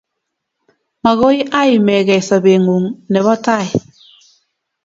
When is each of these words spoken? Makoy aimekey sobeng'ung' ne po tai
Makoy 1.03 1.37
aimekey 1.59 2.21
sobeng'ung' 2.29 2.91
ne 3.11 3.19
po 3.25 3.33
tai 3.45 3.67